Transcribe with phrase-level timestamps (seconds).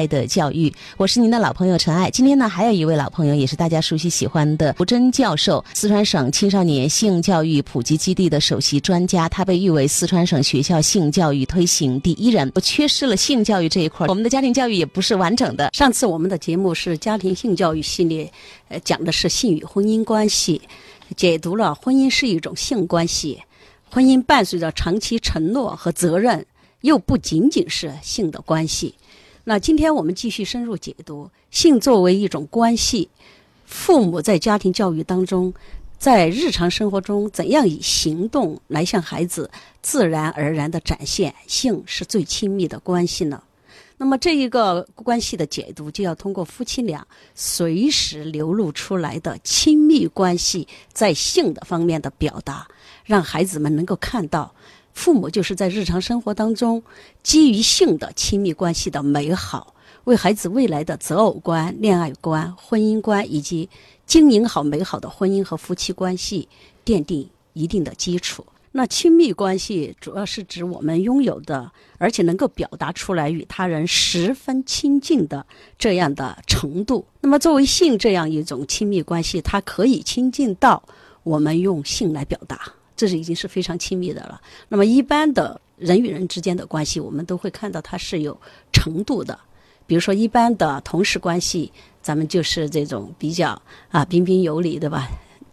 [0.00, 2.10] 爱的教育，我是您的老朋友陈爱。
[2.10, 12.50] 今天呢，还有一位老朋友，也是大家熟悉喜欢的吴真教授，四川省青少年性教育普及基地的首席专家，他被誉为四川省学校性教育推行第一人。
[12.54, 15.68] 我缺失了性教育这一块，我们的家庭教育也不是完整的。
[15.74, 18.32] 上次我们的节目是家庭性教育系列，
[18.68, 20.62] 呃，讲的是性与婚姻关系，
[21.14, 23.42] 解读了婚姻是一种性关系，
[23.90, 26.46] 婚姻伴随着长期承诺和责任。
[26.82, 28.94] 又不仅仅是性的关系，
[29.44, 33.08] 那今天我们继续深入解读性作为一种关系，
[33.64, 35.52] 父母在家庭教育当中，
[35.98, 43.42] 在日常生活中怎样以行动来向孩子自然而然的展现性是最亲密的关系呢？
[43.96, 52.68] 那么这一个关系的解读，就要通过夫妻俩随时流露出来的亲密关系在性的方面的表达，
[53.04, 54.54] 让孩子们能够看到。
[54.92, 56.82] 父母就是在日常生活当中，
[57.22, 63.68] 基于性的亲密关系的美好，为孩子未来的择偶观、恋爱观、婚姻观以及
[64.06, 66.48] 经营好美好的婚姻和夫妻关系
[66.84, 68.44] 奠定一定的基础。
[68.72, 75.44] 那亲密关系主要是指我们拥有的，而且能够表达出来与他人十分亲近的
[75.76, 77.04] 这样的程度。
[77.20, 80.84] 那么，作为性这样一种亲密关系，它可以亲近到
[81.24, 82.74] 我们用性来表达。
[83.00, 84.38] 这是已经是非常亲密的了。
[84.68, 88.38] 那么，一般的人与人之间的关系，我们都会看到它是有
[88.74, 89.40] 程度的。
[89.86, 95.08] 比如说，一般的同事关系，咱们就是这种比较啊彬彬有礼，对吧？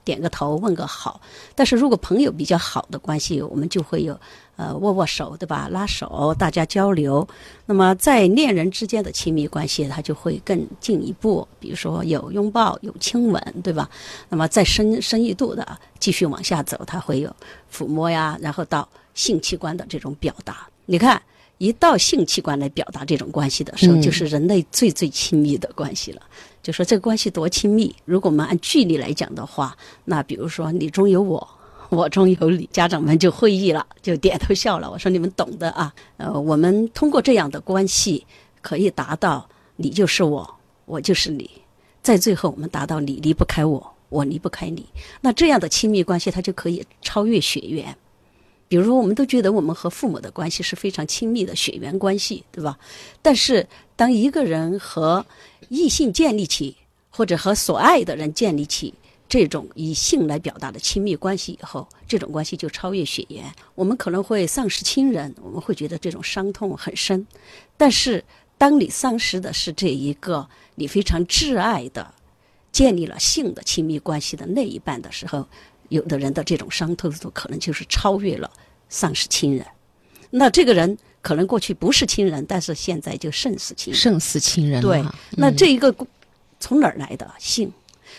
[0.07, 1.19] 点个头，问个好。
[1.53, 4.17] 但是如果朋友比较好的关系，我们就会有
[4.55, 5.67] 呃握握手，对吧？
[5.69, 7.27] 拉手，大家交流。
[7.65, 13.89] 那么在恋人之间的亲密关系，它就会更进一步，比如说有拥抱，有亲吻，对吧？
[14.29, 17.29] 那么再深深一度的继续往下走，它会有
[17.69, 20.69] 抚摸呀，然后到性器官的这种表达。
[20.85, 21.21] 你看，
[21.57, 26.21] 一到性器官来表达这种关系的时候，就是人类最最亲密的关系了。
[26.61, 31.47] 就说这个关系多亲密，如果我们按距离来讲的话，那比如说你中有我，
[31.89, 34.91] 我中有你，家长们就会意了，就点头笑了。
[34.91, 38.25] 我说你们懂的啊，呃，我们通过这样的关系
[38.61, 40.55] 可以达到你就是我，
[40.85, 41.49] 我就是你，
[42.01, 44.85] 在最后我们达到你离不开我，我离不开你。
[45.21, 47.95] 那这样的亲密关系，它就可以超越血缘。
[48.67, 52.77] 比如说，我们都觉得我们和父母的关系是非常亲密的血缘关系，对吧？
[53.21, 55.25] 但是当一个人和
[55.69, 56.75] 异性建立起，
[57.09, 58.93] 或者和所爱的人建立起
[59.29, 63.43] 这种以性来表达的亲密关系以后，这种关系就超越血缘。
[63.75, 67.25] 我们可能会丧失亲人，我们会觉得这种伤痛很深。
[67.77, 68.23] 但是，
[68.57, 72.13] 当你丧失的是这一个你非常挚爱的、
[72.71, 75.47] 建立了性的亲密关系的那一半的时候，
[75.89, 78.51] 有的人的这种伤痛度可能就是超越了
[78.89, 79.65] 丧失亲人。
[80.29, 80.97] 那这个人。
[81.19, 83.99] 可能过去不是亲人，但是现在就胜似亲人。
[83.99, 84.81] 胜似亲人。
[84.81, 85.93] 对，那这一个
[86.57, 87.69] 从哪儿来的性？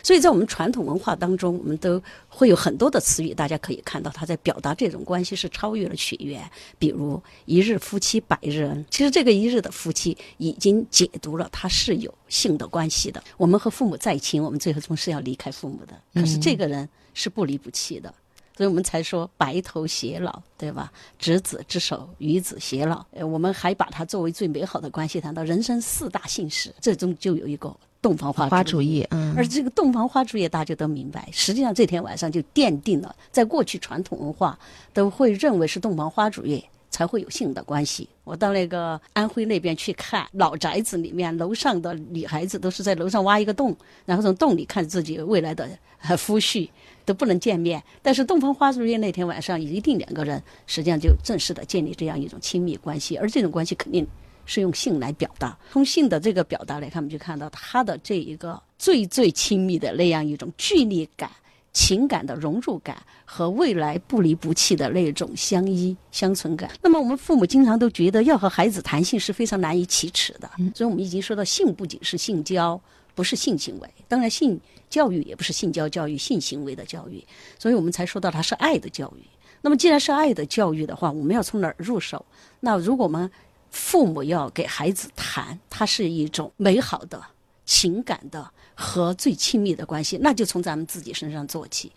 [0.03, 6.43] 所以在我们传统文化当中，我们都会有很多的词语，大家可以看到，它在表达这种关系是超越了血缘。
[6.78, 13.22] 比如“一日夫妻百日恩”，其实这个“一日”的夫妻已经解读了，它是有性的关系的。
[13.37, 18.12] 我们和父母再亲，我们最后总是要离开父母的，可是这个人是不离不弃的。
[18.56, 20.93] 所以我们才说白头偕老，对吧？
[21.16, 23.06] 执子之手，与子偕老。
[23.12, 29.07] 呃，我们还把它作为最美好的关系谈到人生四大幸事，这中就有一个洞房花烛夜。
[29.11, 34.59] 嗯，而这个洞房花烛夜，大家都明白，实际上这天晚上就奠定了，在过去传统文化
[34.93, 38.09] 都会认为是洞房花烛夜才会有性的关系。
[38.25, 45.69] 我到那个安徽那边去看老宅子里面，楼上的女孩子都是在楼上挖一个洞，然后从洞里看自己未来的
[46.17, 46.69] 夫婿。
[47.09, 54.07] 都不能见面，但是洞房花烛夜那天晚上，一定两个人实际上就正式的建立这样一种亲密关系，而这种关系肯定
[54.49, 55.57] 是用性来表达。
[55.71, 61.31] 从性的这个表达来看，我们就看到他的这一个最最亲密的那样一种距离感、
[61.73, 66.71] 情感的融入感和未来不离不弃的那种相依相存感。
[66.83, 72.81] 那么我们父母经常都觉得要和孩子谈性是非常难以启齿的，所以我们已经说到性不仅是性交。
[73.15, 77.21] 不是性行为，当然性教育也不是性交教育，性行为的教育，
[77.59, 79.23] 所以我们才说到它是爱的教育。
[79.61, 82.25] 那么既然是爱的教育的话，我们要从哪儿入手？
[82.61, 83.29] 那如果我们
[83.70, 87.23] 父母要给孩子谈，它是一种美好的
[87.65, 91.93] 情感的和最亲密的关系，那就从咱们自己身上做起。